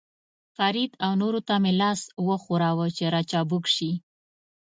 فرید 0.57 0.91
او 1.05 1.11
نورو 1.21 1.39
ته 1.47 1.55
مې 1.63 1.71
لاس 1.81 2.01
وښوراوه، 2.27 2.85
چې 2.97 3.05
را 3.13 3.21
چابک 3.31 3.65
شي. 3.75 3.91